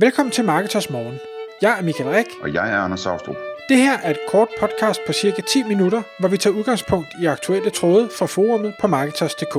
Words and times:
Velkommen 0.00 0.32
til 0.32 0.44
Marketers 0.44 0.90
Morgen. 0.90 1.18
Jeg 1.62 1.78
er 1.78 1.82
Michael 1.82 2.10
Rik. 2.10 2.26
Og 2.42 2.54
jeg 2.54 2.72
er 2.72 2.78
Anders 2.78 3.00
Saustrup. 3.00 3.36
Det 3.68 3.76
her 3.76 3.98
er 3.98 4.10
et 4.10 4.18
kort 4.28 4.48
podcast 4.60 5.00
på 5.06 5.12
cirka 5.12 5.42
10 5.42 5.62
minutter, 5.62 6.02
hvor 6.20 6.28
vi 6.28 6.36
tager 6.36 6.56
udgangspunkt 6.56 7.08
i 7.22 7.26
aktuelle 7.26 7.70
tråde 7.70 8.08
fra 8.18 8.26
forumet 8.26 8.74
på 8.80 8.86
Marketers.dk. 8.86 9.54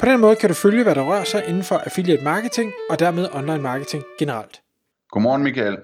På 0.00 0.06
den 0.06 0.20
måde 0.20 0.36
kan 0.36 0.48
du 0.48 0.54
følge, 0.54 0.82
hvad 0.82 0.94
der 0.94 1.02
rører 1.02 1.24
sig 1.24 1.44
inden 1.48 1.62
for 1.62 1.76
affiliate 1.76 2.24
marketing 2.24 2.72
og 2.90 2.98
dermed 2.98 3.28
online 3.32 3.62
marketing 3.62 4.04
generelt. 4.18 4.60
Godmorgen 5.10 5.42
Michael. 5.42 5.76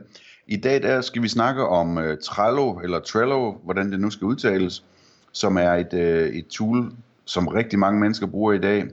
I 0.47 0.57
dag 0.57 0.83
der 0.83 1.01
skal 1.01 1.23
vi 1.23 1.29
snakke 1.29 1.67
om 1.67 1.97
uh, 1.97 2.05
Trello, 2.25 2.79
eller 2.79 3.01
Trello, 3.01 3.53
hvordan 3.65 3.93
det 3.93 4.01
nu 4.01 4.11
skal 4.11 4.25
udtales, 4.25 4.85
som 5.33 5.57
er 5.57 5.73
et, 5.73 5.93
uh, 5.93 6.37
et 6.39 6.47
tool, 6.47 6.93
som 7.25 7.49
rigtig 7.49 7.79
mange 7.79 8.01
mennesker 8.01 8.27
bruger 8.27 8.53
i 8.53 8.59
dag. 8.59 8.85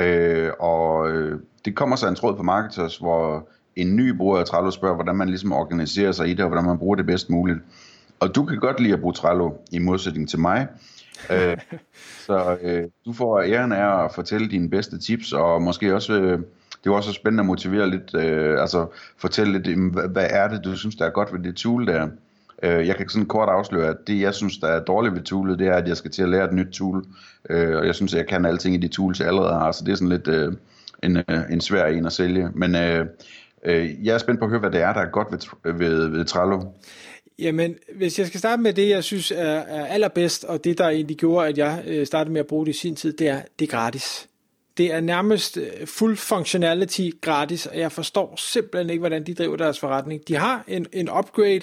Uh, 0.00 0.52
og 0.60 1.10
uh, 1.10 1.40
det 1.64 1.76
kommer 1.76 1.96
så 1.96 2.08
en 2.08 2.14
tråd 2.14 2.36
på 2.36 2.42
Marketers, 2.42 2.96
hvor 2.96 3.48
en 3.76 3.96
ny 3.96 4.16
bruger 4.16 4.38
af 4.38 4.44
Trello 4.44 4.70
spørger, 4.70 4.94
hvordan 4.94 5.16
man 5.16 5.28
ligesom 5.28 5.52
organiserer 5.52 6.12
sig 6.12 6.28
i 6.28 6.34
det, 6.34 6.40
og 6.40 6.48
hvordan 6.48 6.64
man 6.64 6.78
bruger 6.78 6.96
det 6.96 7.06
bedst 7.06 7.30
muligt. 7.30 7.58
Og 8.20 8.34
du 8.34 8.44
kan 8.44 8.58
godt 8.58 8.80
lide 8.80 8.92
at 8.92 9.00
bruge 9.00 9.14
Trello, 9.14 9.50
i 9.72 9.78
modsætning 9.78 10.28
til 10.28 10.38
mig. 10.38 10.68
øh, 11.32 11.56
så 12.26 12.56
øh, 12.62 12.84
du 13.06 13.12
får 13.12 13.40
æren 13.40 13.72
af 13.72 14.04
at 14.04 14.14
fortælle 14.14 14.48
dine 14.48 14.70
bedste 14.70 14.98
tips, 14.98 15.32
og 15.32 15.62
måske 15.62 15.94
også, 15.94 16.12
øh, 16.12 16.38
det 16.84 16.90
er 16.90 16.94
også 16.94 17.12
spændende 17.12 17.40
at 17.40 17.46
motivere 17.46 17.90
lidt, 17.90 18.14
øh, 18.14 18.60
altså 18.60 18.86
fortælle 19.18 19.58
lidt, 19.58 19.92
hvad, 19.92 20.08
hvad 20.08 20.26
er 20.30 20.48
det, 20.48 20.64
du 20.64 20.76
synes, 20.76 20.96
der 20.96 21.06
er 21.06 21.10
godt 21.10 21.32
ved 21.32 21.40
det 21.40 21.56
tool 21.56 21.86
der. 21.86 22.08
Øh, 22.62 22.86
jeg 22.86 22.96
kan 22.96 23.08
sådan 23.08 23.26
kort 23.26 23.48
afsløre, 23.48 23.88
at 23.88 23.96
det, 24.06 24.20
jeg 24.20 24.34
synes, 24.34 24.58
der 24.58 24.68
er 24.68 24.84
dårligt 24.84 25.14
ved 25.14 25.22
toolet, 25.22 25.58
det 25.58 25.66
er, 25.66 25.74
at 25.74 25.88
jeg 25.88 25.96
skal 25.96 26.10
til 26.10 26.22
at 26.22 26.28
lære 26.28 26.44
et 26.44 26.52
nyt 26.52 26.72
tool, 26.72 27.04
øh, 27.50 27.76
og 27.76 27.86
jeg 27.86 27.94
synes, 27.94 28.14
at 28.14 28.18
jeg 28.18 28.26
kan 28.26 28.44
alting 28.44 28.74
i 28.74 28.78
de 28.78 28.88
tools, 28.88 29.20
jeg 29.20 29.28
allerede 29.28 29.52
har, 29.52 29.72
så 29.72 29.84
det 29.84 29.92
er 29.92 29.96
sådan 29.96 30.08
lidt 30.08 30.28
øh, 30.28 30.52
en, 31.02 31.16
øh, 31.16 31.42
en 31.50 31.60
svær 31.60 31.86
en 31.86 32.06
at 32.06 32.12
sælge. 32.12 32.48
Men 32.54 32.74
øh, 32.74 33.06
Øh, 33.64 34.06
jeg 34.06 34.14
er 34.14 34.18
spændt 34.18 34.40
på 34.40 34.44
at 34.44 34.50
høre, 34.50 34.60
hvad 34.60 34.70
det 34.70 34.80
er, 34.80 34.92
der 34.92 35.00
er 35.00 35.10
godt 35.10 35.28
ved, 35.30 35.72
ved, 35.72 36.08
ved 36.08 36.24
Trello. 36.24 36.60
Jamen, 37.38 37.76
hvis 37.94 38.18
jeg 38.18 38.26
skal 38.26 38.40
starte 38.40 38.62
med 38.62 38.72
det, 38.72 38.88
jeg 38.88 39.04
synes 39.04 39.30
er, 39.30 39.36
er 39.44 39.86
allerbedst, 39.86 40.44
og 40.44 40.64
det, 40.64 40.78
der 40.78 40.88
egentlig 40.88 41.16
gjorde, 41.16 41.48
at 41.48 41.58
jeg 41.58 41.82
øh, 41.86 42.06
startede 42.06 42.32
med 42.32 42.40
at 42.40 42.46
bruge 42.46 42.66
det 42.66 42.74
i 42.74 42.78
sin 42.78 42.96
tid, 42.96 43.12
det 43.12 43.28
er, 43.28 43.42
det 43.58 43.66
er 43.66 43.70
gratis. 43.70 44.28
Det 44.76 44.94
er 44.94 45.00
nærmest 45.00 45.56
øh, 45.56 45.86
fuld 45.86 46.16
functionality 46.16 47.10
gratis, 47.20 47.66
og 47.66 47.78
jeg 47.78 47.92
forstår 47.92 48.34
simpelthen 48.36 48.90
ikke, 48.90 49.00
hvordan 49.00 49.26
de 49.26 49.34
driver 49.34 49.56
deres 49.56 49.80
forretning. 49.80 50.28
De 50.28 50.34
har 50.34 50.64
en, 50.68 50.86
en 50.92 51.10
upgrade 51.18 51.60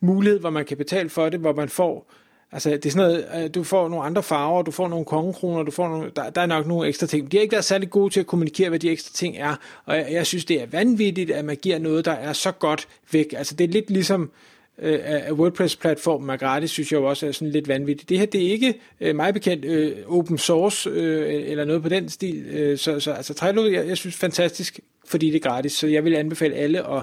mulighed, 0.00 0.40
hvor 0.40 0.50
man 0.50 0.64
kan 0.64 0.76
betale 0.76 1.08
for 1.08 1.28
det, 1.28 1.40
hvor 1.40 1.54
man 1.54 1.68
får 1.68 2.12
Altså, 2.52 2.70
det 2.70 2.86
er 2.86 2.90
sådan 2.90 3.08
noget, 3.08 3.44
øh, 3.44 3.54
du 3.54 3.64
får 3.64 3.88
nogle 3.88 4.04
andre 4.04 4.22
farver, 4.22 4.62
du 4.62 4.70
får 4.70 4.88
nogle 4.88 5.04
kongekroner, 5.04 5.62
du 5.62 5.70
får 5.70 5.88
nogle, 5.88 6.10
der, 6.16 6.30
der 6.30 6.40
er 6.40 6.46
nok 6.46 6.66
nogle 6.66 6.88
ekstra 6.88 7.06
ting. 7.06 7.32
De 7.32 7.36
har 7.36 7.42
ikke 7.42 7.52
været 7.52 7.64
særlig 7.64 7.90
gode 7.90 8.12
til 8.12 8.20
at 8.20 8.26
kommunikere, 8.26 8.68
hvad 8.68 8.78
de 8.78 8.90
ekstra 8.90 9.10
ting 9.14 9.36
er, 9.38 9.56
og 9.84 9.96
jeg, 9.96 10.06
jeg 10.10 10.26
synes, 10.26 10.44
det 10.44 10.62
er 10.62 10.66
vanvittigt, 10.66 11.30
at 11.30 11.44
man 11.44 11.56
giver 11.56 11.78
noget, 11.78 12.04
der 12.04 12.12
er 12.12 12.32
så 12.32 12.52
godt 12.52 12.88
væk. 13.12 13.34
Altså, 13.36 13.54
det 13.54 13.64
er 13.64 13.68
lidt 13.68 13.90
ligesom, 13.90 14.30
øh, 14.78 14.98
at 15.02 15.32
WordPress-platformen 15.32 16.30
er 16.30 16.36
gratis, 16.36 16.70
synes 16.70 16.92
jeg 16.92 17.00
jo 17.00 17.08
også 17.08 17.26
er 17.26 17.32
sådan 17.32 17.52
lidt 17.52 17.68
vanvittigt. 17.68 18.08
Det 18.08 18.18
her, 18.18 18.26
det 18.26 18.46
er 18.46 18.50
ikke 18.50 18.74
øh, 19.00 19.16
meget 19.16 19.34
bekendt 19.34 19.64
øh, 19.64 19.92
open 20.06 20.38
source 20.38 20.90
øh, 20.90 21.50
eller 21.50 21.64
noget 21.64 21.82
på 21.82 21.88
den 21.88 22.08
stil, 22.08 22.46
øh, 22.50 22.78
så, 22.78 23.00
så 23.00 23.12
altså 23.12 23.34
Trello, 23.34 23.64
jeg, 23.64 23.88
jeg 23.88 23.96
synes 23.96 24.16
fantastisk, 24.16 24.80
fordi 25.06 25.26
det 25.26 25.36
er 25.36 25.50
gratis, 25.50 25.72
så 25.72 25.86
jeg 25.86 26.04
vil 26.04 26.14
anbefale 26.14 26.54
alle 26.54 26.90
at, 26.90 27.02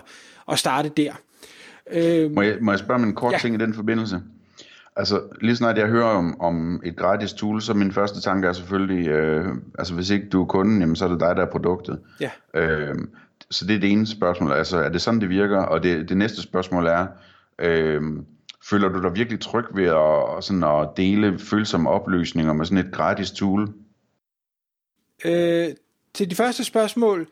at 0.51 0.59
starte 0.59 0.89
der. 0.89 1.11
Øh, 1.91 2.31
må, 2.31 2.41
jeg, 2.41 2.57
må 2.61 2.71
jeg 2.71 2.79
spørge 2.79 2.95
om 2.95 3.03
en 3.03 3.15
kort 3.15 3.33
ja. 3.33 3.37
ting 3.37 3.55
i 3.55 3.57
den 3.57 3.73
forbindelse? 3.73 4.21
Altså, 4.97 5.21
lige 5.41 5.55
snart 5.55 5.77
jeg 5.77 5.87
hører 5.87 6.09
om, 6.09 6.41
om 6.41 6.81
et 6.85 6.95
gratis 6.95 7.33
tool, 7.33 7.61
så 7.61 7.73
min 7.73 7.91
første 7.91 8.21
tanke 8.21 8.47
er 8.47 8.53
selvfølgelig, 8.53 9.07
øh, 9.07 9.47
altså 9.79 9.93
hvis 9.93 10.09
ikke 10.09 10.29
du 10.29 10.41
er 10.41 10.45
kunden, 10.45 10.79
jamen, 10.79 10.95
så 10.95 11.05
er 11.05 11.09
det 11.09 11.19
dig, 11.19 11.35
der 11.35 11.45
er 11.45 11.51
produktet. 11.51 11.99
Ja. 12.19 12.31
Øh, 12.53 12.95
så 13.51 13.65
det 13.67 13.75
er 13.75 13.79
det 13.79 13.91
ene 13.91 14.07
spørgsmål. 14.07 14.51
Altså, 14.51 14.77
er 14.77 14.89
det 14.89 15.01
sådan, 15.01 15.21
det 15.21 15.29
virker? 15.29 15.59
Og 15.59 15.83
det, 15.83 16.09
det 16.09 16.17
næste 16.17 16.41
spørgsmål 16.41 16.87
er, 16.87 17.07
øh, 17.59 18.01
føler 18.69 18.89
du 18.89 19.01
dig 19.01 19.15
virkelig 19.15 19.39
tryg 19.39 19.65
ved 19.73 19.85
at, 19.85 20.43
sådan 20.43 20.63
at 20.63 20.89
dele 20.97 21.39
følsomme 21.39 21.89
oplysninger 21.89 22.53
med 22.53 22.65
sådan 22.65 22.85
et 22.85 22.93
gratis 22.93 23.31
tool? 23.31 23.73
Øh, 25.25 25.67
til 26.13 26.29
de 26.29 26.35
første 26.35 26.63
spørgsmål, 26.63 27.27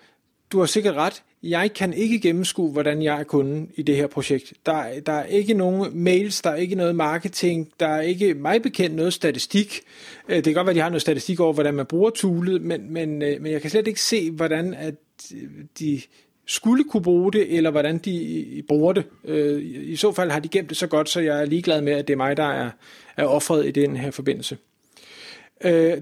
du 0.52 0.60
har 0.60 0.66
sikkert 0.66 0.96
ret. 0.96 1.24
Jeg 1.50 1.74
kan 1.74 1.94
ikke 1.94 2.20
gennemskue, 2.20 2.72
hvordan 2.72 3.02
jeg 3.02 3.20
er 3.20 3.24
kunden 3.24 3.70
i 3.76 3.82
det 3.82 3.96
her 3.96 4.08
projekt. 4.08 4.54
Der, 4.66 5.00
der 5.06 5.14
er 5.14 5.26
ikke 5.26 5.54
nogen 5.54 6.04
mails, 6.04 6.42
der 6.42 6.50
er 6.50 6.56
ikke 6.56 6.76
noget 6.76 6.96
marketing, 6.96 7.72
der 7.80 7.88
er 7.88 8.02
ikke 8.02 8.34
mig 8.34 8.62
bekendt 8.62 8.96
noget 8.96 9.14
statistik. 9.14 9.82
Øh, 10.30 10.36
det 10.36 10.44
kan 10.44 10.54
godt 10.54 10.66
være, 10.66 10.72
at 10.72 10.76
de 10.76 10.82
har 10.82 10.90
noget 10.90 11.02
statistik 11.02 11.40
over, 11.40 11.54
hvordan 11.54 11.74
man 11.74 11.86
bruger 11.86 12.10
toolet, 12.10 12.62
men, 12.62 12.94
men, 12.94 13.22
øh, 13.22 13.42
men 13.42 13.52
jeg 13.52 13.62
kan 13.62 13.70
slet 13.70 13.88
ikke 13.88 14.02
se, 14.02 14.32
hvordan 14.32 14.74
at 14.74 14.96
øh, 15.36 15.50
de 15.80 16.02
skulle 16.48 16.84
kunne 16.84 17.04
bruge 17.04 17.32
det, 17.32 17.58
eller 17.58 17.72
hvordan 17.72 17.98
de 17.98 18.64
bruger 18.68 18.94
det. 18.94 19.04
I 19.84 19.96
så 19.96 20.12
fald 20.12 20.32
har 20.32 20.40
de 20.40 20.48
gemt 20.48 20.70
det 20.70 20.78
så 20.78 20.88
godt, 20.88 21.10
så 21.10 21.20
jeg 21.20 21.42
er 21.42 21.46
ligeglad 21.46 21.82
med, 21.82 21.94
at 21.94 22.08
det 22.08 22.14
er 22.14 22.18
mig, 22.18 22.38
der 22.38 22.44
er, 22.44 22.70
er 23.18 23.26
offret 23.26 23.68
i 23.68 23.72
den 23.72 23.98
her 23.98 24.12
forbindelse. 24.12 24.58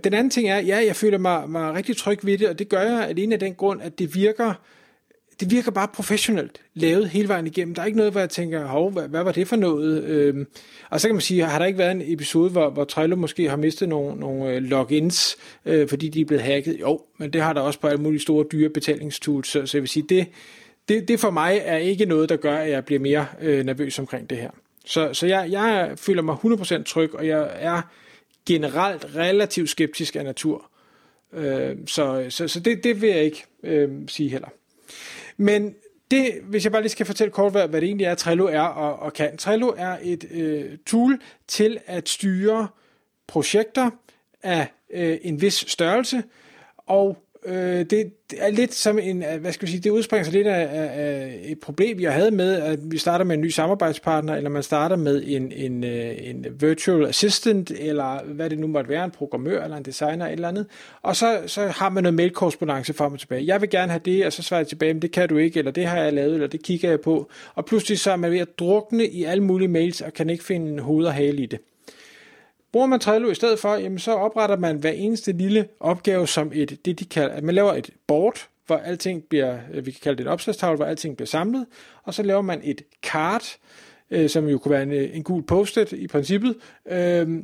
Den 0.03 0.13
anden 0.13 0.29
ting 0.29 0.49
er, 0.49 0.59
ja, 0.59 0.85
jeg 0.85 0.95
føler 0.95 1.17
mig, 1.17 1.49
mig 1.49 1.73
rigtig 1.73 1.97
tryg 1.97 2.25
ved 2.25 2.37
det, 2.37 2.49
og 2.49 2.59
det 2.59 2.69
gør 2.69 2.81
jeg 2.81 3.07
alene 3.07 3.33
af 3.33 3.39
den 3.39 3.53
grund, 3.53 3.81
at 3.81 3.99
det 3.99 4.15
virker, 4.15 4.53
det 5.39 5.51
virker 5.51 5.71
bare 5.71 5.87
professionelt 5.87 6.61
lavet 6.73 7.09
hele 7.09 7.27
vejen 7.27 7.47
igennem. 7.47 7.75
Der 7.75 7.81
er 7.81 7.85
ikke 7.85 7.97
noget, 7.97 8.11
hvor 8.11 8.19
jeg 8.19 8.29
tænker, 8.29 8.65
hov, 8.65 8.91
hvad, 8.91 9.07
hvad 9.07 9.23
var 9.23 9.31
det 9.31 9.47
for 9.47 9.55
noget? 9.55 10.03
Øhm, 10.03 10.47
og 10.89 11.01
så 11.01 11.07
kan 11.07 11.15
man 11.15 11.21
sige, 11.21 11.43
har 11.43 11.59
der 11.59 11.65
ikke 11.65 11.79
været 11.79 11.91
en 11.91 12.01
episode, 12.05 12.49
hvor, 12.49 12.69
hvor 12.69 12.83
Trello 12.83 13.15
måske 13.15 13.49
har 13.49 13.57
mistet 13.57 13.89
nogle, 13.89 14.19
nogle 14.19 14.49
øh, 14.49 14.63
logins, 14.63 15.37
øh, 15.65 15.87
fordi 15.87 16.09
de 16.09 16.21
er 16.21 16.25
blevet 16.25 16.43
hacket? 16.43 16.79
Jo, 16.79 17.01
men 17.17 17.33
det 17.33 17.41
har 17.41 17.53
der 17.53 17.61
også 17.61 17.79
på 17.79 17.87
alle 17.87 18.01
mulige 18.01 18.21
store 18.21 18.45
dyre 18.51 18.69
betalingstools, 18.69 19.47
så, 19.47 19.65
så 19.65 19.77
jeg 19.77 19.81
vil 19.81 19.89
sige, 19.89 20.05
det, 20.09 20.27
det, 20.89 21.07
det 21.07 21.19
for 21.19 21.29
mig 21.29 21.61
er 21.63 21.77
ikke 21.77 22.05
noget, 22.05 22.29
der 22.29 22.35
gør, 22.35 22.57
at 22.57 22.69
jeg 22.69 22.85
bliver 22.85 22.99
mere 22.99 23.25
øh, 23.41 23.65
nervøs 23.65 23.99
omkring 23.99 24.29
det 24.29 24.37
her. 24.37 24.51
Så, 24.85 25.13
så 25.13 25.27
jeg, 25.27 25.47
jeg 25.51 25.93
føler 25.95 26.21
mig 26.21 26.35
100% 26.45 26.83
tryg, 26.83 27.15
og 27.15 27.27
jeg 27.27 27.49
er 27.53 27.81
generelt 28.45 29.15
relativt 29.15 29.69
skeptisk 29.69 30.15
af 30.15 30.23
natur. 30.23 30.69
Øh, 31.33 31.75
så 31.85 32.25
så, 32.29 32.47
så 32.47 32.59
det, 32.59 32.83
det 32.83 33.01
vil 33.01 33.09
jeg 33.09 33.23
ikke 33.23 33.45
øh, 33.63 33.89
sige 34.07 34.29
heller. 34.29 34.49
Men 35.37 35.75
det, 36.11 36.33
hvis 36.43 36.63
jeg 36.63 36.71
bare 36.71 36.81
lige 36.81 36.91
skal 36.91 37.05
fortælle 37.05 37.31
kort, 37.31 37.51
hvad, 37.51 37.67
hvad 37.67 37.81
det 37.81 37.87
egentlig 37.87 38.05
er, 38.05 38.15
Trello 38.15 38.45
er 38.45 38.61
og, 38.61 38.99
og 38.99 39.13
kan. 39.13 39.37
Trello 39.37 39.73
er 39.77 39.97
et 40.01 40.25
øh, 40.31 40.77
tool 40.85 41.21
til 41.47 41.79
at 41.85 42.09
styre 42.09 42.67
projekter 43.27 43.89
af 44.43 44.67
øh, 44.93 45.17
en 45.21 45.41
vis 45.41 45.65
størrelse, 45.67 46.23
og 46.77 47.17
øh, 47.45 47.85
det 47.89 48.11
er 48.37 48.51
lidt 48.51 48.73
som 48.73 48.99
en, 48.99 49.23
øh, 49.23 49.41
hvad 49.41 49.51
skal 49.51 49.65
vi 49.65 49.71
sige, 49.71 49.81
det 49.81 49.89
udspringer 49.89 50.23
sig 50.23 50.33
lidt 50.33 50.47
af, 50.47 50.67
af 50.71 51.39
et 51.43 51.59
problem, 51.59 51.99
jeg 51.99 52.13
havde 52.13 52.31
med, 52.31 52.53
at 52.53 52.79
vi 52.91 52.97
starter 52.97 53.25
med 53.25 53.35
en 53.35 53.41
ny 53.41 53.49
samarbejdspartner, 53.49 54.35
eller 54.35 54.49
man 54.49 54.63
starter 54.63 54.95
med 54.95 55.23
en, 55.25 55.51
en, 55.51 55.83
øh, 55.83 56.15
en 56.21 56.45
virtual 56.59 57.07
assistant, 57.07 57.71
eller 57.79 58.23
hvad 58.23 58.49
det 58.49 58.59
nu 58.59 58.67
måtte 58.67 58.89
være, 58.89 59.05
en 59.05 59.11
programmør, 59.11 59.63
eller 59.63 59.77
en 59.77 59.85
designer, 59.85 60.27
eller 60.27 60.47
andet, 60.47 60.65
og 61.01 61.15
så, 61.15 61.41
så 61.45 61.67
har 61.67 61.89
man 61.89 62.03
noget 62.03 62.13
mailkorrespondance 62.13 62.93
frem 62.93 63.13
og 63.13 63.19
tilbage. 63.19 63.45
Jeg 63.45 63.61
vil 63.61 63.69
gerne 63.69 63.91
have 63.91 64.01
det, 64.05 64.25
og 64.25 64.33
så 64.33 64.43
svarer 64.43 64.59
jeg 64.59 64.67
tilbage, 64.67 64.93
men 64.93 65.01
det 65.01 65.11
kan 65.11 65.29
du 65.29 65.37
ikke, 65.37 65.59
eller 65.59 65.71
det 65.71 65.85
har 65.85 65.97
jeg 65.97 66.13
lavet, 66.13 66.33
eller 66.33 66.47
det 66.47 66.63
kigger 66.63 66.89
jeg 66.89 67.01
på, 67.01 67.29
og 67.55 67.65
pludselig 67.65 67.99
så 67.99 68.11
er 68.11 68.15
man 68.15 68.31
ved 68.31 68.39
at 68.39 68.59
drukne 68.59 69.07
i 69.07 69.23
alle 69.23 69.43
mulige 69.43 69.67
mails, 69.67 70.01
og 70.01 70.13
kan 70.13 70.29
ikke 70.29 70.43
finde 70.43 70.83
hoved 70.83 71.05
og 71.05 71.13
hale 71.13 71.43
i 71.43 71.45
det. 71.45 71.59
Bruger 72.73 72.87
man 72.87 72.99
Trello 72.99 73.29
i 73.29 73.35
stedet 73.35 73.59
for, 73.59 73.75
jamen 73.75 73.99
så 73.99 74.11
opretter 74.11 74.57
man 74.57 74.77
hver 74.77 74.91
eneste 74.91 75.31
lille 75.31 75.67
opgave 75.79 76.27
som 76.27 76.51
et, 76.53 76.85
det 76.85 76.99
de 76.99 77.05
kalder, 77.05 77.35
at 77.35 77.43
man 77.43 77.55
laver 77.55 77.73
et 77.73 77.89
board, 78.07 78.47
hvor 78.65 78.77
alting 78.77 79.23
bliver, 79.23 79.59
øh, 79.73 79.85
vi 79.85 79.91
kan 79.91 79.99
kalde 80.03 80.17
det 80.17 80.23
et 80.23 80.31
opslagstavle, 80.31 80.75
hvor 80.75 80.85
alting 80.85 81.17
bliver 81.17 81.27
samlet, 81.27 81.65
og 82.03 82.13
så 82.13 82.23
laver 82.23 82.41
man 82.41 82.61
et 82.63 82.81
card, 83.05 83.43
øh, 84.11 84.29
som 84.29 84.47
jo 84.47 84.57
kunne 84.57 84.71
være 84.71 84.83
en, 84.83 84.91
øh, 84.91 85.15
en 85.15 85.23
gul 85.23 85.43
post-it 85.43 85.91
i 85.91 86.07
princippet, 86.07 86.55
øh, 86.85 87.43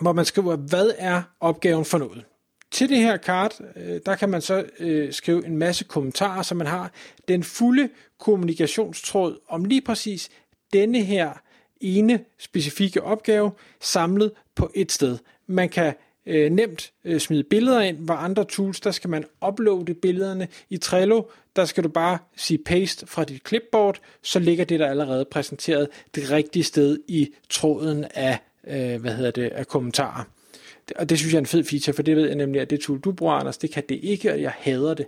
hvor 0.00 0.12
man 0.12 0.24
skriver, 0.24 0.56
hvad 0.56 0.90
er 0.98 1.22
opgaven 1.40 1.84
for 1.84 1.98
noget. 1.98 2.24
Til 2.70 2.88
det 2.88 2.98
her 2.98 3.16
card, 3.16 3.52
øh, 3.76 4.00
der 4.06 4.14
kan 4.14 4.28
man 4.28 4.40
så 4.40 4.64
øh, 4.78 5.12
skrive 5.12 5.46
en 5.46 5.56
masse 5.56 5.84
kommentarer, 5.84 6.42
så 6.42 6.54
man 6.54 6.66
har 6.66 6.92
den 7.28 7.42
fulde 7.42 7.88
kommunikationstråd 8.18 9.38
om 9.48 9.64
lige 9.64 9.82
præcis 9.82 10.30
denne 10.72 11.02
her 11.02 11.43
ene 11.84 12.20
specifikke 12.38 13.02
opgave 13.02 13.50
samlet 13.80 14.32
på 14.54 14.70
et 14.74 14.92
sted. 14.92 15.18
Man 15.46 15.68
kan 15.68 15.94
øh, 16.26 16.50
nemt 16.50 16.92
øh, 17.04 17.20
smide 17.20 17.44
billeder 17.44 17.80
ind, 17.80 17.96
hvor 17.96 18.14
andre 18.14 18.44
tools, 18.44 18.80
der 18.80 18.90
skal 18.90 19.10
man 19.10 19.24
uploade 19.48 19.94
billederne. 19.94 20.48
I 20.70 20.76
Trello, 20.76 21.22
der 21.56 21.64
skal 21.64 21.84
du 21.84 21.88
bare 21.88 22.18
sige 22.36 22.58
paste 22.58 23.06
fra 23.06 23.24
dit 23.24 23.48
clipboard, 23.48 24.00
så 24.22 24.38
ligger 24.38 24.64
det 24.64 24.80
der 24.80 24.86
allerede 24.86 25.24
præsenteret 25.24 25.88
det 26.14 26.30
rigtige 26.30 26.62
sted 26.62 26.98
i 27.08 27.30
tråden 27.50 28.04
af, 28.14 28.38
øh, 28.66 29.00
hvad 29.00 29.14
hedder 29.14 29.30
det, 29.30 29.48
af 29.48 29.66
kommentarer. 29.66 30.24
Og 30.96 31.08
det 31.08 31.18
synes 31.18 31.32
jeg 31.32 31.38
er 31.38 31.42
en 31.42 31.46
fed 31.46 31.64
feature, 31.64 31.94
for 31.94 32.02
det 32.02 32.16
ved 32.16 32.26
jeg 32.26 32.36
nemlig, 32.36 32.60
at 32.60 32.70
det 32.70 32.80
tool, 32.80 33.00
du 33.00 33.12
bruger, 33.12 33.34
Anders, 33.34 33.58
det 33.58 33.70
kan 33.70 33.82
det 33.88 34.00
ikke, 34.02 34.32
og 34.32 34.42
jeg 34.42 34.52
hader 34.58 34.94
det. 34.94 35.06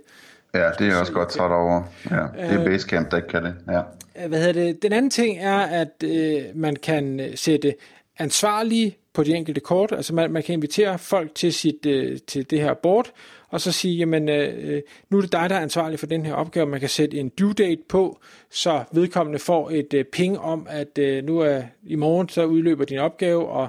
Ja, 0.53 0.69
det 0.79 0.87
er 0.87 0.99
også 0.99 1.13
godt 1.13 1.29
træt 1.29 1.51
over. 1.51 1.83
Ja, 2.11 2.15
det 2.15 2.53
er 2.53 2.59
øh, 2.59 2.65
Basecamp, 2.65 3.11
der 3.11 3.17
ikke 3.17 3.29
kan 3.29 3.43
det. 3.43 3.55
Ja. 3.71 3.81
Hvad 4.27 4.39
hedder 4.39 4.53
det? 4.53 4.81
Den 4.81 4.93
anden 4.93 5.11
ting 5.11 5.37
er, 5.39 5.57
at 5.57 6.03
øh, 6.03 6.41
man 6.55 6.75
kan 6.75 7.19
øh, 7.19 7.35
sætte 7.35 7.75
ansvarlige 8.19 8.97
på 9.13 9.23
de 9.23 9.35
enkelte 9.35 9.61
kort. 9.61 9.91
Altså 9.91 10.15
man, 10.15 10.31
man 10.31 10.43
kan 10.43 10.53
invitere 10.53 10.99
folk 10.99 11.35
til, 11.35 11.53
sit, 11.53 11.85
øh, 11.85 12.17
til 12.27 12.49
det 12.49 12.61
her 12.61 12.73
board, 12.73 13.11
og 13.49 13.61
så 13.61 13.71
sige, 13.71 13.95
jamen 13.97 14.29
øh, 14.29 14.81
nu 15.09 15.17
er 15.17 15.21
det 15.21 15.31
dig, 15.31 15.49
der 15.49 15.55
er 15.55 15.59
ansvarlig 15.59 15.99
for 15.99 16.07
den 16.07 16.25
her 16.25 16.33
opgave. 16.33 16.65
Man 16.65 16.79
kan 16.79 16.89
sætte 16.89 17.17
en 17.17 17.29
due 17.29 17.53
date 17.53 17.81
på, 17.89 18.19
så 18.51 18.83
vedkommende 18.91 19.39
får 19.39 19.69
et 19.71 19.93
øh, 19.93 20.05
ping 20.05 20.39
om, 20.39 20.67
at 20.69 20.97
øh, 20.97 21.23
nu 21.23 21.39
er 21.39 21.61
i 21.83 21.95
morgen, 21.95 22.29
så 22.29 22.45
udløber 22.45 22.85
din 22.85 22.97
opgave, 22.97 23.47
og 23.47 23.67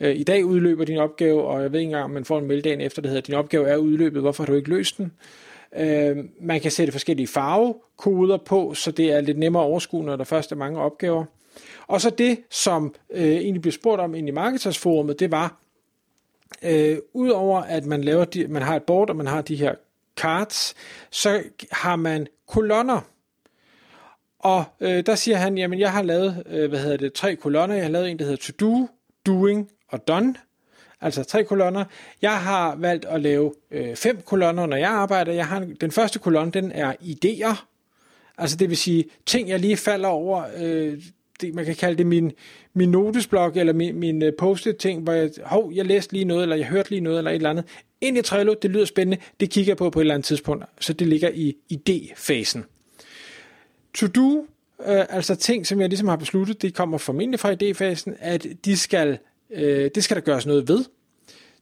øh, 0.00 0.16
i 0.16 0.22
dag 0.22 0.44
udløber 0.44 0.84
din 0.84 0.98
opgave, 0.98 1.44
og 1.44 1.62
jeg 1.62 1.72
ved 1.72 1.80
ikke 1.80 1.88
engang, 1.88 2.04
om 2.04 2.10
man 2.10 2.24
får 2.24 2.38
en 2.38 2.46
mail 2.46 2.64
dagen 2.64 2.80
efter, 2.80 3.02
der 3.02 3.08
hedder, 3.08 3.22
din 3.22 3.34
opgave 3.34 3.68
er 3.68 3.76
udløbet, 3.76 4.22
hvorfor 4.22 4.42
har 4.44 4.46
du 4.46 4.56
ikke 4.56 4.70
løst 4.70 4.98
den? 4.98 5.12
Øh, 5.76 6.16
man 6.40 6.60
kan 6.60 6.70
sætte 6.70 6.92
forskellige 6.92 7.26
farvekoder 7.26 8.36
på, 8.36 8.74
så 8.74 8.90
det 8.90 9.12
er 9.12 9.20
lidt 9.20 9.38
nemmere 9.38 9.62
at 9.62 9.66
overskue, 9.66 10.04
når 10.04 10.16
der 10.16 10.24
først 10.24 10.52
er 10.52 10.56
mange 10.56 10.80
opgaver. 10.80 11.24
Og 11.86 12.00
så 12.00 12.10
det, 12.10 12.38
som 12.50 12.94
øh, 13.10 13.36
egentlig 13.36 13.62
blev 13.62 13.72
spurgt 13.72 14.00
om 14.00 14.14
ind 14.14 14.28
i 14.28 14.30
Marketersforumet, 14.30 15.20
det 15.20 15.30
var, 15.30 15.56
øh, 16.62 16.98
udover 17.12 17.60
at 17.60 17.86
man 17.86 18.04
laver 18.04 18.24
de, 18.24 18.48
man 18.48 18.62
har 18.62 18.76
et 18.76 18.82
board, 18.82 19.10
og 19.10 19.16
man 19.16 19.26
har 19.26 19.42
de 19.42 19.56
her 19.56 19.74
cards, 20.16 20.74
så 21.10 21.42
har 21.72 21.96
man 21.96 22.26
kolonner. 22.46 23.00
Og 24.38 24.64
øh, 24.80 25.06
der 25.06 25.14
siger 25.14 25.36
han, 25.36 25.58
jamen 25.58 25.78
jeg 25.78 25.92
har 25.92 26.02
lavet, 26.02 26.42
øh, 26.46 26.68
hvad 26.68 26.78
hedder 26.78 26.96
det, 26.96 27.12
tre 27.12 27.36
kolonner. 27.36 27.74
Jeg 27.74 27.84
har 27.84 27.90
lavet 27.90 28.10
en, 28.10 28.18
der 28.18 28.24
hedder 28.24 28.52
to 28.52 28.52
do, 28.66 28.88
doing 29.26 29.70
og 29.88 30.08
done. 30.08 30.34
Altså 31.06 31.24
tre 31.24 31.44
kolonner. 31.44 31.84
Jeg 32.22 32.40
har 32.40 32.76
valgt 32.76 33.04
at 33.04 33.20
lave 33.20 33.52
øh, 33.70 33.96
fem 33.96 34.20
kolonner, 34.24 34.66
når 34.66 34.76
jeg 34.76 34.90
arbejder. 34.90 35.32
Jeg 35.32 35.46
har, 35.46 35.66
den 35.80 35.90
første 35.90 36.18
kolonne, 36.18 36.52
den 36.52 36.72
er 36.72 36.92
idéer. 36.92 37.64
Altså 38.38 38.56
det 38.56 38.68
vil 38.68 38.76
sige, 38.76 39.04
ting 39.26 39.48
jeg 39.48 39.60
lige 39.60 39.76
falder 39.76 40.08
over, 40.08 40.44
øh, 40.58 41.02
det, 41.40 41.54
man 41.54 41.64
kan 41.64 41.74
kalde 41.74 41.98
det 41.98 42.06
min, 42.06 42.32
min 42.74 42.90
notesblok, 42.90 43.56
eller 43.56 43.72
min, 43.72 44.00
min 44.00 44.22
øh, 44.22 44.32
post-it 44.38 44.76
ting, 44.76 45.02
hvor 45.02 45.12
jeg, 45.12 45.30
hov, 45.44 45.72
jeg 45.74 45.84
læste 45.84 46.12
lige 46.12 46.24
noget, 46.24 46.42
eller 46.42 46.56
jeg 46.56 46.66
hørte 46.66 46.90
lige 46.90 47.00
noget, 47.00 47.18
eller 47.18 47.30
et 47.30 47.34
eller 47.34 47.50
andet. 47.50 47.64
Ind 48.00 48.18
i 48.18 48.22
Trello, 48.22 48.54
det 48.62 48.70
lyder 48.70 48.84
spændende, 48.84 49.22
det 49.40 49.50
kigger 49.50 49.70
jeg 49.70 49.76
på 49.76 49.90
på 49.90 49.98
et 49.98 50.02
eller 50.02 50.14
andet 50.14 50.26
tidspunkt, 50.26 50.64
så 50.80 50.92
det 50.92 51.06
ligger 51.06 51.30
i 51.34 51.56
idéfasen. 51.72 52.60
To-do, 53.94 54.46
øh, 54.86 55.04
altså 55.08 55.34
ting, 55.34 55.66
som 55.66 55.80
jeg 55.80 55.88
ligesom 55.88 56.08
har 56.08 56.16
besluttet, 56.16 56.62
det 56.62 56.74
kommer 56.74 56.98
formentlig 56.98 57.40
fra 57.40 57.52
idéfasen, 57.52 58.16
at 58.20 58.46
de 58.64 58.76
skal, 58.76 59.18
øh, 59.50 59.90
det 59.94 60.04
skal 60.04 60.14
der 60.14 60.20
gøres 60.20 60.46
noget 60.46 60.68
ved. 60.68 60.84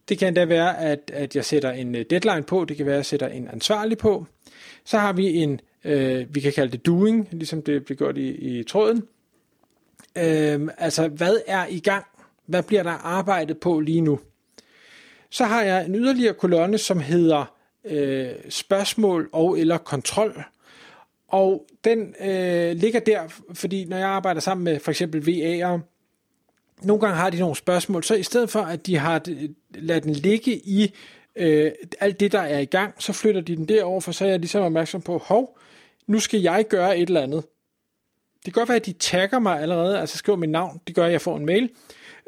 Det 0.09 0.19
kan 0.19 0.35
da 0.35 0.45
være, 0.45 0.79
at, 0.79 1.11
at 1.15 1.37
jeg 1.37 1.45
sætter 1.45 1.71
en 1.71 1.95
øh, 1.95 2.05
deadline 2.11 2.43
på, 2.43 2.65
det 2.65 2.77
kan 2.77 2.87
være, 2.87 2.95
at 2.95 2.99
jeg 2.99 3.07
sætter 3.07 3.29
en 3.29 3.49
ansvarlig 3.49 3.99
på. 3.99 4.27
Så 4.85 4.99
har 4.99 5.13
vi 5.13 5.35
en, 5.37 5.61
øh, 5.85 6.35
vi 6.35 6.41
kan 6.41 6.53
kalde 6.53 6.73
det 6.73 6.87
doing, 6.87 7.29
ligesom 7.31 7.63
det 7.63 7.85
bliver 7.85 7.97
gjort 7.97 8.19
i, 8.19 8.59
i 8.59 8.63
tråden. 8.63 9.03
Øh, 10.19 10.69
altså, 10.79 11.09
hvad 11.09 11.37
er 11.47 11.67
i 11.67 11.79
gang? 11.79 12.05
Hvad 12.47 12.63
bliver 12.63 12.83
der 12.83 12.91
arbejdet 12.91 13.59
på 13.59 13.81
lige 13.81 14.01
nu? 14.01 14.21
Så 15.31 15.45
har 15.45 15.63
jeg 15.63 15.87
en 15.87 15.95
yderligere 15.95 16.35
kolonne, 16.35 16.79
som 16.79 17.01
hedder 17.01 17.55
øh, 17.85 18.29
spørgsmål 18.49 19.29
og 19.33 19.59
eller 19.59 19.79
kontrol. 19.79 20.45
Og 21.29 21.67
den 21.85 22.15
øh, 22.21 22.77
ligger 22.77 23.01
der, 23.01 23.23
fordi 23.55 23.85
når 23.85 23.97
jeg 23.97 24.09
arbejder 24.09 24.41
sammen 24.41 24.65
med 24.65 24.81
for 24.81 24.91
eksempel 24.91 25.21
VA'er, 25.21 25.94
nogle 26.83 27.01
gange 27.01 27.17
har 27.17 27.31
de 27.31 27.39
nogle 27.39 27.57
spørgsmål, 27.57 28.05
så 28.05 28.15
i 28.15 28.23
stedet 28.23 28.51
for 28.51 28.61
at 28.61 28.87
de 28.87 28.99
har 28.99 29.23
ladet 29.75 30.05
den 30.05 30.13
ligge 30.13 30.57
i 30.57 30.95
øh, 31.37 31.73
alt 32.01 32.21
det, 32.21 32.33
der 32.33 32.41
er 32.41 32.59
i 32.59 32.65
gang, 32.65 32.95
så 32.99 33.13
flytter 33.13 33.41
de 33.41 33.57
den 33.57 33.69
derover, 33.69 34.01
for 34.01 34.13
så 34.13 34.25
er 34.25 34.29
jeg 34.29 34.39
ligesom 34.39 34.63
opmærksom 34.63 35.03
på, 35.03 35.19
hov, 35.19 35.59
nu 36.07 36.21
skal 36.21 36.41
jeg 36.41 36.65
gøre 36.69 36.99
et 36.99 37.09
eller 37.09 37.21
andet. 37.21 37.45
Det 38.45 38.55
kan 38.55 38.61
godt 38.61 38.69
være, 38.69 38.77
at 38.77 38.87
de 38.87 38.93
tagger 38.93 39.39
mig 39.39 39.61
allerede, 39.61 40.01
altså 40.01 40.19
skriver 40.19 40.39
mit 40.39 40.51
navn, 40.51 40.81
det 40.87 40.95
gør, 40.95 41.07
at 41.07 41.13
jeg 41.13 41.21
får 41.21 41.37
en 41.37 41.47
mail, 41.47 41.71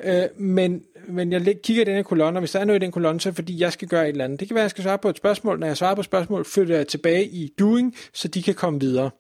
øh, 0.04 0.22
men, 0.36 0.82
men 1.08 1.32
jeg 1.32 1.62
kigger 1.62 1.82
i 1.82 1.84
den 1.84 1.94
her 1.94 2.02
kolonne, 2.02 2.38
og 2.38 2.40
hvis 2.40 2.52
der 2.52 2.60
er 2.60 2.64
noget 2.64 2.82
i 2.82 2.84
den 2.84 2.92
kolonne, 2.92 3.20
så 3.20 3.28
er 3.28 3.30
det 3.30 3.36
fordi, 3.36 3.60
jeg 3.60 3.72
skal 3.72 3.88
gøre 3.88 4.04
et 4.04 4.08
eller 4.08 4.24
andet. 4.24 4.40
Det 4.40 4.48
kan 4.48 4.54
være, 4.54 4.62
at 4.62 4.64
jeg 4.64 4.70
skal 4.70 4.84
svare 4.84 4.98
på 4.98 5.08
et 5.08 5.16
spørgsmål. 5.16 5.58
Når 5.58 5.66
jeg 5.66 5.76
svarer 5.76 5.94
på 5.94 6.00
et 6.00 6.04
spørgsmål, 6.04 6.44
flytter 6.44 6.76
jeg 6.76 6.88
tilbage 6.88 7.24
i 7.24 7.52
doing, 7.58 7.96
så 8.12 8.28
de 8.28 8.42
kan 8.42 8.54
komme 8.54 8.80
videre. 8.80 9.10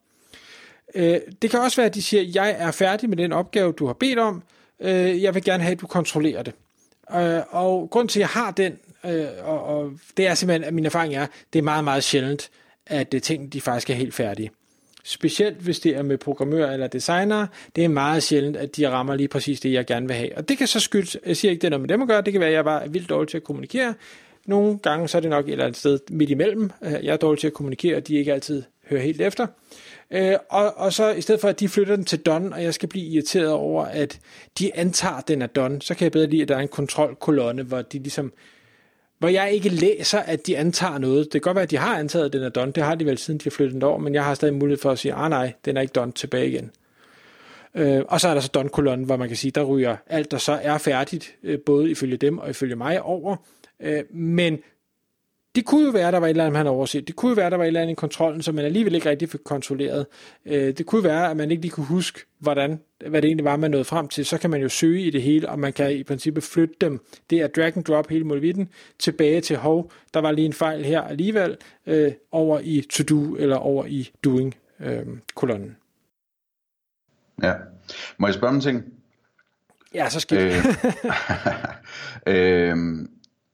Øh, 0.94 1.20
det 1.42 1.50
kan 1.50 1.60
også 1.60 1.76
være, 1.76 1.86
at 1.86 1.94
de 1.94 2.02
siger, 2.02 2.22
at 2.22 2.34
jeg 2.34 2.56
er 2.58 2.70
færdig 2.70 3.08
med 3.08 3.16
den 3.16 3.32
opgave, 3.32 3.72
du 3.72 3.86
har 3.86 3.92
bedt 3.92 4.18
om. 4.18 4.42
Øh, 4.80 5.22
jeg 5.22 5.34
vil 5.34 5.44
gerne 5.44 5.62
have, 5.62 5.72
at 5.72 5.80
du 5.80 5.86
kontrollerer 5.86 6.42
det. 6.42 6.54
Øh, 7.14 7.40
og 7.50 7.90
grund 7.90 8.08
til, 8.08 8.18
at 8.18 8.20
jeg 8.20 8.28
har 8.28 8.50
den, 8.50 8.78
øh, 9.04 9.26
og, 9.42 9.64
og 9.64 9.92
det 10.16 10.26
er 10.26 10.34
simpelthen, 10.34 10.64
at 10.64 10.74
min 10.74 10.86
erfaring 10.86 11.14
er, 11.14 11.26
det 11.52 11.58
er 11.58 11.62
meget, 11.62 11.84
meget 11.84 12.04
sjældent, 12.04 12.50
at 12.86 13.12
det 13.12 13.22
ting, 13.22 13.52
de 13.52 13.60
faktisk 13.60 13.90
er 13.90 13.94
helt 13.94 14.14
færdige 14.14 14.50
specielt 15.06 15.56
hvis 15.56 15.80
det 15.80 15.96
er 15.96 16.02
med 16.02 16.18
programmører 16.18 16.72
eller 16.72 16.86
designer, 16.86 17.46
det 17.76 17.84
er 17.84 17.88
meget 17.88 18.22
sjældent, 18.22 18.56
at 18.56 18.76
de 18.76 18.90
rammer 18.90 19.14
lige 19.14 19.28
præcis 19.28 19.60
det, 19.60 19.72
jeg 19.72 19.86
gerne 19.86 20.06
vil 20.06 20.16
have. 20.16 20.36
Og 20.36 20.48
det 20.48 20.58
kan 20.58 20.66
så 20.66 20.80
skyldes, 20.80 21.16
jeg 21.26 21.36
siger 21.36 21.50
ikke, 21.50 21.60
det 21.60 21.66
er 21.66 21.70
noget 21.70 21.80
med 21.80 21.88
dem 21.88 22.02
at 22.02 22.08
gøre, 22.08 22.22
det 22.22 22.32
kan 22.32 22.40
være, 22.40 22.48
at 22.48 22.54
jeg 22.54 22.64
bare 22.64 22.84
er 22.84 22.88
vildt 22.88 23.08
dårlig 23.08 23.28
til 23.28 23.36
at 23.36 23.44
kommunikere. 23.44 23.94
Nogle 24.46 24.78
gange 24.78 25.08
så 25.08 25.16
er 25.16 25.20
det 25.20 25.30
nok 25.30 25.48
et 25.48 25.52
eller 25.52 25.64
andet 25.64 25.78
sted 25.78 25.98
midt 26.10 26.30
imellem. 26.30 26.70
Øh, 26.82 26.92
jeg 26.92 27.12
er 27.12 27.16
dårlig 27.16 27.40
til 27.40 27.46
at 27.46 27.52
kommunikere, 27.52 27.96
og 27.96 28.08
de 28.08 28.14
ikke 28.14 28.32
altid 28.32 28.62
hører 28.90 29.02
helt 29.02 29.20
efter. 29.20 29.46
Øh, 30.10 30.36
og, 30.50 30.76
og 30.76 30.92
så 30.92 31.10
i 31.10 31.20
stedet 31.20 31.40
for, 31.40 31.48
at 31.48 31.60
de 31.60 31.68
flytter 31.68 31.96
den 31.96 32.04
til 32.04 32.18
done, 32.18 32.54
og 32.54 32.62
jeg 32.62 32.74
skal 32.74 32.88
blive 32.88 33.04
irriteret 33.04 33.52
over, 33.52 33.84
at 33.84 34.20
de 34.58 34.76
antager, 34.76 35.14
at 35.14 35.28
den 35.28 35.42
er 35.42 35.46
done, 35.46 35.82
så 35.82 35.94
kan 35.94 36.04
jeg 36.04 36.12
bedre 36.12 36.26
lide, 36.26 36.42
at 36.42 36.48
der 36.48 36.56
er 36.56 36.60
en 36.60 36.68
kontrolkolonne, 36.68 37.62
hvor 37.62 37.82
de 37.82 37.98
ligesom 37.98 38.32
hvor 39.18 39.28
jeg 39.28 39.52
ikke 39.52 39.68
læser, 39.68 40.18
at 40.18 40.46
de 40.46 40.56
antager 40.56 40.98
noget. 40.98 41.24
Det 41.24 41.32
kan 41.32 41.40
godt 41.40 41.54
være, 41.54 41.62
at 41.62 41.70
de 41.70 41.76
har 41.76 41.98
antaget, 41.98 42.24
at 42.24 42.32
den 42.32 42.42
er 42.42 42.48
done. 42.48 42.72
Det 42.72 42.82
har 42.82 42.94
de 42.94 43.06
vel 43.06 43.18
siden 43.18 43.38
de 43.38 43.44
har 43.44 43.50
flyttet 43.50 43.74
den 43.74 43.82
over, 43.82 43.98
men 43.98 44.14
jeg 44.14 44.24
har 44.24 44.34
stadig 44.34 44.54
mulighed 44.54 44.80
for 44.82 44.90
at 44.90 44.98
sige, 44.98 45.14
ah 45.14 45.30
nej, 45.30 45.52
den 45.64 45.76
er 45.76 45.80
ikke 45.80 45.92
done 45.92 46.12
tilbage 46.12 46.48
igen. 46.48 46.70
Øh, 47.74 48.02
og 48.08 48.20
så 48.20 48.28
er 48.28 48.34
der 48.34 48.40
så 48.40 48.50
done-kolonnen, 48.54 49.06
hvor 49.06 49.16
man 49.16 49.28
kan 49.28 49.36
sige, 49.36 49.50
der 49.50 49.64
ryger 49.64 49.96
alt, 50.06 50.30
der 50.30 50.38
så 50.38 50.58
er 50.62 50.78
færdigt, 50.78 51.34
øh, 51.42 51.58
både 51.66 51.90
ifølge 51.90 52.16
dem 52.16 52.38
og 52.38 52.50
ifølge 52.50 52.76
mig 52.76 53.02
over. 53.02 53.36
Øh, 53.80 54.02
men 54.10 54.58
det 55.56 55.64
kunne 55.64 55.84
jo 55.84 55.90
være, 55.90 56.12
der 56.12 56.18
var 56.18 56.26
et 56.26 56.30
eller 56.30 56.44
andet, 56.44 56.56
han 56.56 56.66
har 56.66 56.72
overset. 56.72 57.08
Det 57.08 57.16
kunne 57.16 57.28
jo 57.28 57.34
være, 57.34 57.50
der 57.50 57.56
var 57.56 57.64
et 57.64 57.66
eller 57.66 57.80
andet 57.80 57.92
i 57.92 57.94
kontrollen, 57.94 58.42
som 58.42 58.54
man 58.54 58.64
alligevel 58.64 58.94
ikke 58.94 59.10
rigtig 59.10 59.28
fik 59.28 59.40
kontrolleret. 59.44 60.06
Øh, 60.46 60.78
det 60.78 60.86
kunne 60.86 61.04
være, 61.04 61.30
at 61.30 61.36
man 61.36 61.50
ikke 61.50 61.60
lige 61.60 61.72
kunne 61.72 61.86
huske, 61.86 62.20
hvordan, 62.38 62.80
hvad 63.08 63.22
det 63.22 63.28
egentlig 63.28 63.44
var, 63.44 63.56
man 63.56 63.70
nåede 63.70 63.84
frem 63.84 64.08
til. 64.08 64.26
Så 64.26 64.38
kan 64.38 64.50
man 64.50 64.62
jo 64.62 64.68
søge 64.68 65.02
i 65.02 65.10
det 65.10 65.22
hele, 65.22 65.48
og 65.48 65.58
man 65.58 65.72
kan 65.72 65.92
i 65.92 66.02
princippet 66.02 66.44
flytte 66.44 66.74
dem. 66.80 67.00
Det 67.30 67.40
er 67.40 67.46
drag 67.46 67.76
and 67.76 67.84
drop 67.84 68.08
hele 68.08 68.24
muligheden 68.24 68.68
tilbage 68.98 69.40
til 69.40 69.56
hov. 69.56 69.92
Der 70.14 70.20
var 70.20 70.32
lige 70.32 70.46
en 70.46 70.52
fejl 70.52 70.84
her 70.84 71.00
alligevel, 71.00 71.56
øh, 71.86 72.12
over 72.32 72.60
i 72.62 72.86
to 72.90 73.04
do 73.04 73.36
eller 73.36 73.56
over 73.56 73.86
i 73.86 74.10
doing 74.24 74.54
øh, 74.80 75.06
kolonnen. 75.34 75.76
Ja. 77.42 77.52
Må 78.18 78.26
jeg 78.26 78.34
spørge 78.34 78.48
om 78.48 78.54
en 78.54 78.60
ting? 78.60 78.84
Ja, 79.94 80.08
så 80.08 80.20
skal 80.20 80.38
øh, 80.46 80.64
øh, 82.36 82.76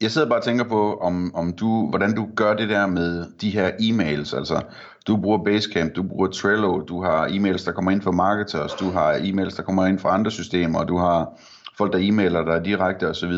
jeg 0.02 0.10
sidder 0.10 0.28
bare 0.28 0.38
og 0.38 0.44
tænker 0.44 0.64
på, 0.64 0.94
om, 0.96 1.34
om 1.34 1.52
du, 1.52 1.88
hvordan 1.88 2.14
du 2.14 2.28
gør 2.36 2.54
det 2.54 2.68
der 2.68 2.86
med 2.86 3.26
de 3.40 3.50
her 3.50 3.70
e-mails. 3.70 4.36
Altså, 4.36 4.62
du 5.06 5.16
bruger 5.16 5.44
Basecamp, 5.44 5.96
du 5.96 6.02
bruger 6.02 6.28
Trello, 6.28 6.80
du 6.80 7.02
har 7.02 7.26
e-mails, 7.26 7.64
der 7.64 7.72
kommer 7.72 7.90
ind 7.90 8.02
fra 8.02 8.10
marketers, 8.10 8.72
du 8.72 8.90
har 8.90 9.14
e-mails, 9.14 9.56
der 9.56 9.62
kommer 9.62 9.86
ind 9.86 9.98
fra 9.98 10.14
andre 10.14 10.30
systemer, 10.30 10.84
du 10.84 10.96
har 10.96 11.40
folk, 11.76 11.92
der 11.92 11.98
e-mailer 11.98 12.44
dig 12.44 12.64
direkte 12.64 13.08
osv. 13.08 13.32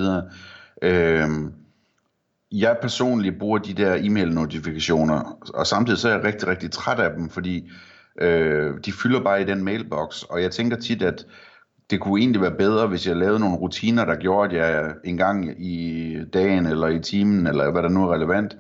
Øhm, 0.83 1.53
jeg 2.53 2.77
personligt 2.83 3.39
bruger 3.39 3.59
de 3.59 3.75
der 3.75 3.97
e-mail-notifikationer, 4.01 5.39
og 5.55 5.67
samtidig 5.67 5.99
så 5.99 6.09
er 6.09 6.13
jeg 6.13 6.25
rigtig, 6.25 6.49
rigtig 6.49 6.71
træt 6.71 7.01
af 7.01 7.11
dem, 7.17 7.31
fordi 7.31 7.71
øh, 8.21 8.75
de 8.85 8.93
fylder 8.93 9.21
bare 9.21 9.41
i 9.41 9.45
den 9.45 9.65
mailbox, 9.65 10.23
og 10.23 10.43
jeg 10.43 10.51
tænker 10.51 10.77
tit, 10.77 11.03
at 11.03 11.27
det 11.91 12.01
kunne 12.01 12.21
egentlig 12.21 12.43
være 12.43 12.57
bedre, 12.59 12.87
hvis 12.87 13.07
jeg 13.07 13.17
lavede 13.17 13.41
nogle 13.41 13.57
rutiner, 13.57 14.05
der 14.05 14.15
gjorde, 14.15 14.57
at 14.57 14.65
jeg 14.65 14.93
en 15.05 15.17
gang 15.17 15.67
i 15.67 16.17
dagen 16.33 16.67
eller 16.67 16.89
i 16.89 16.99
timen, 16.99 17.47
eller 17.47 17.71
hvad 17.71 17.83
der 17.83 17.89
nu 17.89 18.09
er 18.09 18.15
relevant, 18.15 18.57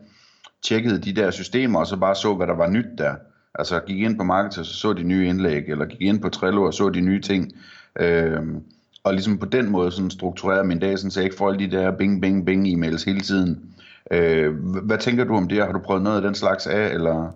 tjekkede 0.64 0.98
de 0.98 1.12
der 1.12 1.30
systemer, 1.30 1.78
og 1.78 1.86
så 1.86 1.96
bare 1.96 2.14
så, 2.14 2.34
hvad 2.34 2.46
der 2.46 2.54
var 2.54 2.68
nyt 2.68 2.98
der. 2.98 3.14
Altså 3.54 3.80
gik 3.86 4.00
ind 4.00 4.18
på 4.18 4.24
markedet, 4.24 4.58
og 4.58 4.66
så 4.66 4.74
så 4.74 4.92
de 4.92 5.02
nye 5.02 5.28
indlæg, 5.28 5.68
eller 5.68 5.84
gik 5.84 6.00
ind 6.00 6.20
på 6.20 6.28
Trello 6.28 6.62
og 6.62 6.74
så 6.74 6.88
de 6.88 7.00
nye 7.00 7.20
ting. 7.20 7.52
Øhm, 8.00 8.62
og 9.04 9.12
ligesom 9.12 9.38
på 9.38 9.46
den 9.46 9.70
måde 9.70 9.90
sådan 9.90 10.10
strukturerede 10.10 10.64
min 10.64 10.78
dag, 10.78 10.98
sådan, 10.98 11.10
så 11.10 11.20
jeg 11.20 11.24
ikke 11.24 11.36
får 11.36 11.48
alle 11.48 11.66
de 11.66 11.76
der 11.76 11.90
bing, 11.90 12.22
bing, 12.22 12.46
bing 12.46 12.66
e-mails 12.66 13.04
hele 13.06 13.20
tiden. 13.20 13.74
Øh, 14.10 14.54
hvad 14.84 14.98
tænker 14.98 15.24
du 15.24 15.36
om 15.36 15.48
det? 15.48 15.64
Har 15.64 15.72
du 15.72 15.78
prøvet 15.78 16.02
noget 16.02 16.16
af 16.16 16.22
den 16.22 16.34
slags 16.34 16.66
af? 16.66 16.94
Eller? 16.94 17.34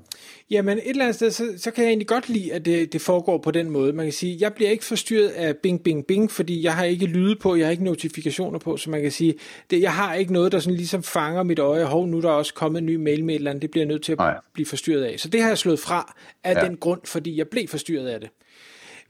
Jamen 0.50 0.78
et 0.78 0.88
eller 0.88 1.04
andet 1.04 1.14
sted, 1.14 1.30
så, 1.30 1.54
så 1.56 1.70
kan 1.70 1.84
jeg 1.84 1.88
egentlig 1.88 2.06
godt 2.06 2.28
lide, 2.28 2.52
at 2.52 2.64
det, 2.64 2.92
det 2.92 3.00
foregår 3.00 3.38
på 3.38 3.50
den 3.50 3.70
måde. 3.70 3.92
Man 3.92 4.06
kan 4.06 4.12
sige, 4.12 4.36
jeg 4.40 4.54
bliver 4.54 4.70
ikke 4.70 4.84
forstyrret 4.84 5.28
af 5.28 5.56
bing, 5.56 5.82
bing, 5.82 6.06
bing, 6.06 6.30
fordi 6.30 6.62
jeg 6.62 6.74
har 6.74 6.84
ikke 6.84 7.06
lyde 7.06 7.36
på, 7.36 7.56
jeg 7.56 7.66
har 7.66 7.70
ikke 7.70 7.84
notifikationer 7.84 8.58
på, 8.58 8.76
så 8.76 8.90
man 8.90 9.02
kan 9.02 9.12
sige, 9.12 9.34
det, 9.70 9.82
jeg 9.82 9.92
har 9.92 10.14
ikke 10.14 10.32
noget, 10.32 10.52
der 10.52 10.58
sådan 10.58 10.76
ligesom 10.76 11.02
fanger 11.02 11.42
mit 11.42 11.58
øje. 11.58 11.84
Hov, 11.84 12.06
nu 12.06 12.16
er 12.16 12.20
der 12.20 12.30
også 12.30 12.54
kommet 12.54 12.78
en 12.78 12.86
ny 12.86 12.96
mail 12.96 13.24
med 13.24 13.34
et 13.34 13.38
eller 13.38 13.50
andet, 13.50 13.62
det 13.62 13.70
bliver 13.70 13.82
jeg 13.84 13.88
nødt 13.88 14.02
til 14.02 14.12
at 14.12 14.18
Nej. 14.18 14.36
blive 14.52 14.66
forstyrret 14.66 15.04
af. 15.04 15.20
Så 15.20 15.28
det 15.28 15.42
har 15.42 15.48
jeg 15.48 15.58
slået 15.58 15.78
fra 15.78 16.16
af 16.44 16.54
ja. 16.54 16.66
den 16.66 16.76
grund, 16.76 17.00
fordi 17.04 17.38
jeg 17.38 17.48
blev 17.48 17.68
forstyrret 17.68 18.06
af 18.06 18.20
det. 18.20 18.30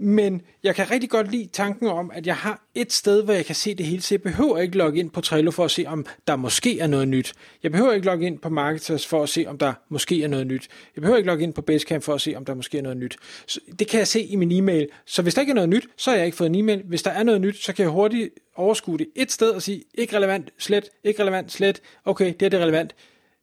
Men 0.00 0.42
jeg 0.62 0.74
kan 0.74 0.90
rigtig 0.90 1.10
godt 1.10 1.30
lide 1.30 1.48
tanken 1.52 1.86
om, 1.88 2.10
at 2.14 2.26
jeg 2.26 2.36
har 2.36 2.62
et 2.74 2.92
sted, 2.92 3.22
hvor 3.22 3.32
jeg 3.32 3.44
kan 3.44 3.54
se 3.54 3.74
det 3.74 3.86
hele, 3.86 4.02
så 4.02 4.14
jeg 4.14 4.22
behøver 4.22 4.58
ikke 4.58 4.78
logge 4.78 4.98
ind 4.98 5.10
på 5.10 5.20
Trello 5.20 5.50
for 5.50 5.64
at 5.64 5.70
se, 5.70 5.84
om 5.86 6.06
der 6.26 6.36
måske 6.36 6.80
er 6.80 6.86
noget 6.86 7.08
nyt. 7.08 7.32
Jeg 7.62 7.70
behøver 7.70 7.92
ikke 7.92 8.06
logge 8.06 8.26
ind 8.26 8.38
på 8.38 8.48
Marketers 8.48 9.06
for 9.06 9.22
at 9.22 9.28
se, 9.28 9.44
om 9.46 9.58
der 9.58 9.72
måske 9.88 10.22
er 10.22 10.28
noget 10.28 10.46
nyt. 10.46 10.68
Jeg 10.96 11.02
behøver 11.02 11.16
ikke 11.16 11.26
logge 11.26 11.44
ind 11.44 11.54
på 11.54 11.62
Basecamp 11.62 12.04
for 12.04 12.14
at 12.14 12.20
se, 12.20 12.34
om 12.36 12.44
der 12.44 12.54
måske 12.54 12.78
er 12.78 12.82
noget 12.82 12.98
nyt. 12.98 13.16
Så 13.46 13.60
det 13.78 13.88
kan 13.88 13.98
jeg 13.98 14.08
se 14.08 14.22
i 14.22 14.36
min 14.36 14.52
e-mail. 14.52 14.88
Så 15.06 15.22
hvis 15.22 15.34
der 15.34 15.40
ikke 15.40 15.50
er 15.50 15.54
noget 15.54 15.68
nyt, 15.68 15.88
så 15.96 16.10
har 16.10 16.16
jeg 16.16 16.26
ikke 16.26 16.36
fået 16.36 16.48
en 16.48 16.54
e-mail. 16.54 16.82
Hvis 16.84 17.02
der 17.02 17.10
er 17.10 17.22
noget 17.22 17.40
nyt, 17.40 17.56
så 17.56 17.72
kan 17.72 17.82
jeg 17.82 17.90
hurtigt 17.90 18.30
overskue 18.56 18.98
det 18.98 19.08
et 19.14 19.32
sted 19.32 19.50
og 19.50 19.62
sige, 19.62 19.82
ikke 19.94 20.16
relevant, 20.16 20.50
slet, 20.58 20.90
ikke 21.04 21.22
relevant, 21.22 21.52
slet. 21.52 21.80
Okay, 22.04 22.34
det 22.40 22.46
er 22.46 22.50
det 22.50 22.60
relevant 22.60 22.94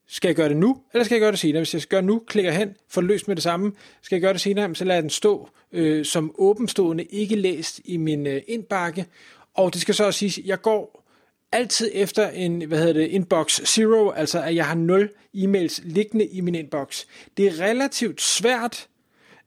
skal 0.07 0.27
jeg 0.27 0.35
gøre 0.35 0.49
det 0.49 0.57
nu, 0.57 0.81
eller 0.93 1.03
skal 1.03 1.15
jeg 1.15 1.21
gøre 1.21 1.31
det 1.31 1.39
senere? 1.39 1.59
Hvis 1.59 1.73
jeg 1.73 1.81
skal 1.81 1.89
gøre 1.89 2.01
det 2.01 2.07
nu, 2.07 2.21
klikker 2.27 2.51
jeg 2.51 2.59
hen, 2.59 2.75
får 2.89 3.01
det 3.01 3.07
løst 3.07 3.27
med 3.27 3.35
det 3.35 3.43
samme. 3.43 3.71
Skal 4.01 4.15
jeg 4.15 4.21
gøre 4.21 4.33
det 4.33 4.41
senere, 4.41 4.75
så 4.75 4.85
lader 4.85 4.95
jeg 4.95 5.03
den 5.03 5.09
stå 5.09 5.49
øh, 5.71 6.05
som 6.05 6.35
åbenstående, 6.37 7.03
ikke 7.03 7.35
læst 7.35 7.81
i 7.85 7.97
min 7.97 8.27
øh, 8.27 8.41
indbakke. 8.47 9.05
Og 9.53 9.73
det 9.73 9.81
skal 9.81 9.95
så 9.95 10.05
også 10.05 10.19
sige, 10.19 10.41
at 10.41 10.47
jeg 10.47 10.61
går 10.61 11.05
altid 11.51 11.91
efter 11.93 12.29
en, 12.29 12.61
hvad 12.67 12.77
hedder 12.77 12.93
det, 12.93 13.07
inbox 13.07 13.61
zero, 13.65 14.09
altså 14.09 14.41
at 14.41 14.55
jeg 14.55 14.65
har 14.65 14.75
0 14.75 15.09
e-mails 15.35 15.81
liggende 15.83 16.25
i 16.25 16.41
min 16.41 16.55
inbox. 16.55 17.05
Det 17.37 17.47
er 17.47 17.59
relativt 17.59 18.21
svært 18.21 18.87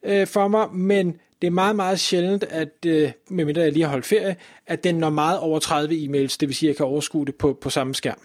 øh, 0.03 0.27
for 0.27 0.49
mig, 0.49 0.75
men 0.75 1.19
det 1.41 1.47
er 1.47 1.51
meget, 1.51 1.77
meget 1.77 2.01
sjældent, 2.01 2.45
at, 2.45 2.87
øh, 2.87 3.13
medmindre 3.29 3.63
jeg 3.63 3.73
lige 3.73 3.83
har 3.83 3.91
holdt 3.91 4.07
ferie, 4.07 4.37
at 4.67 4.85
den 4.85 4.95
når 4.95 5.11
meget 5.11 5.39
over 5.39 5.59
30 5.59 5.95
e-mails, 5.95 6.37
det 6.41 6.49
vil 6.49 6.55
sige, 6.55 6.69
at 6.69 6.73
jeg 6.73 6.77
kan 6.77 6.87
overskue 6.87 7.27
det 7.27 7.35
på, 7.35 7.59
på 7.61 7.71
samme 7.71 7.95
skærm. 7.95 8.21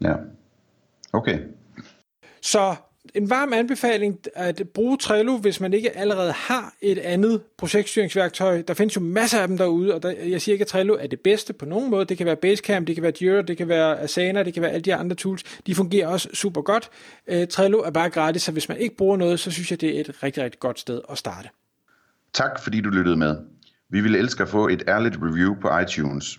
Ja, 0.00 0.14
okay. 1.12 1.38
Så 2.42 2.74
en 3.14 3.30
varm 3.30 3.52
anbefaling 3.52 4.18
at 4.34 4.62
bruge 4.74 4.98
Trello, 4.98 5.36
hvis 5.36 5.60
man 5.60 5.72
ikke 5.72 5.96
allerede 5.96 6.32
har 6.32 6.74
et 6.80 6.98
andet 6.98 7.42
projektstyringsværktøj. 7.58 8.62
Der 8.62 8.74
findes 8.74 8.96
jo 8.96 9.00
masser 9.00 9.40
af 9.40 9.48
dem 9.48 9.58
derude, 9.58 9.94
og 9.94 10.02
der, 10.02 10.10
jeg 10.10 10.42
siger 10.42 10.52
ikke, 10.52 10.62
at 10.62 10.68
Trello 10.68 10.96
er 11.00 11.06
det 11.06 11.20
bedste 11.20 11.52
på 11.52 11.64
nogen 11.64 11.90
måde. 11.90 12.04
Det 12.04 12.16
kan 12.16 12.26
være 12.26 12.36
Basecamp, 12.36 12.86
det 12.86 12.96
kan 12.96 13.02
være 13.02 13.12
Jira, 13.20 13.42
det 13.42 13.56
kan 13.56 13.68
være 13.68 14.00
Asana, 14.00 14.42
det 14.42 14.54
kan 14.54 14.62
være 14.62 14.70
alle 14.70 14.82
de 14.82 14.94
andre 14.94 15.16
tools. 15.16 15.42
De 15.66 15.74
fungerer 15.74 16.08
også 16.08 16.28
super 16.32 16.62
godt. 16.62 16.90
Uh, 17.32 17.44
Trello 17.50 17.78
er 17.78 17.90
bare 17.90 18.10
gratis, 18.10 18.42
så 18.42 18.52
hvis 18.52 18.68
man 18.68 18.78
ikke 18.78 18.96
bruger 18.96 19.16
noget, 19.16 19.40
så 19.40 19.50
synes 19.50 19.70
jeg, 19.70 19.80
det 19.80 19.96
er 19.96 20.00
et 20.00 20.22
rigtig, 20.22 20.44
rigtig 20.44 20.60
godt 20.60 20.80
sted 20.80 21.00
at 21.10 21.18
starte. 21.18 21.48
Tak 22.32 22.62
fordi 22.62 22.80
du 22.80 22.88
lyttede 22.88 23.16
med. 23.16 23.36
Vi 23.90 24.00
vil 24.00 24.14
elske 24.14 24.42
at 24.42 24.48
få 24.48 24.68
et 24.68 24.82
ærligt 24.88 25.16
review 25.22 25.54
på 25.60 25.78
iTunes. 25.78 26.38